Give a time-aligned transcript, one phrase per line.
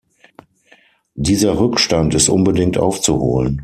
[1.13, 3.59] Dieser Rückstand ist unbedingt aufzuholen.